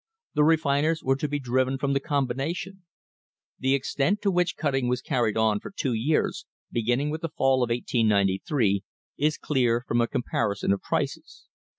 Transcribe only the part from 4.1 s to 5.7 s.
to which cutting was carried on for